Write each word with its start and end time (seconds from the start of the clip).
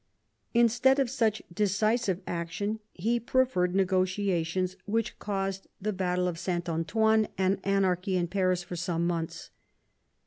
Instead 0.55 0.97
of 0.97 1.11
such 1.11 1.43
decisive 1.53 2.21
action, 2.25 2.79
he 2.91 3.19
preferred 3.19 3.75
negotiations 3.75 4.75
which 4.87 5.19
caused 5.19 5.67
the 5.79 5.93
battle 5.93 6.27
of 6.27 6.43
T 6.43 6.51
114 6.51 6.87
MAZABIN 7.03 7.21
CHAP. 7.21 7.29
SaintrAntoine 7.29 7.33
and 7.37 7.59
anarchy 7.63 8.17
in 8.17 8.25
Paris 8.27 8.63
for 8.63 8.75
some 8.75 9.05
months. 9.05 9.51